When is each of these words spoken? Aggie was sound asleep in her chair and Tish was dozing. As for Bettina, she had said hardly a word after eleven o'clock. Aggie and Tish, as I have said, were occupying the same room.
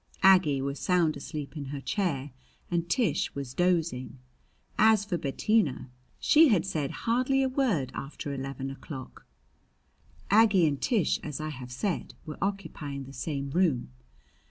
Aggie 0.23 0.63
was 0.63 0.79
sound 0.79 1.15
asleep 1.15 1.55
in 1.55 1.65
her 1.65 1.79
chair 1.79 2.31
and 2.71 2.89
Tish 2.89 3.35
was 3.35 3.53
dozing. 3.53 4.17
As 4.79 5.05
for 5.05 5.15
Bettina, 5.15 5.91
she 6.19 6.47
had 6.47 6.65
said 6.65 6.89
hardly 7.05 7.43
a 7.43 7.47
word 7.49 7.91
after 7.93 8.33
eleven 8.33 8.71
o'clock. 8.71 9.27
Aggie 10.31 10.65
and 10.65 10.81
Tish, 10.81 11.19
as 11.21 11.39
I 11.39 11.49
have 11.49 11.71
said, 11.71 12.15
were 12.25 12.39
occupying 12.41 13.03
the 13.03 13.13
same 13.13 13.51
room. 13.51 13.89